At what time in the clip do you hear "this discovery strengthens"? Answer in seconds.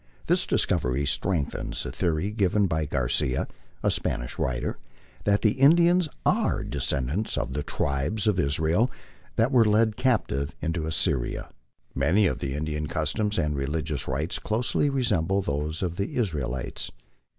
0.25-1.83